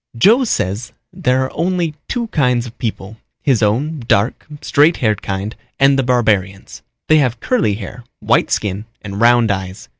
[0.17, 5.55] "Joe says there are only two kinds of people, his own dark, straight haired kind
[5.79, 6.81] and the barbarians.
[7.07, 9.89] They have curly hair, white skin and round eyes.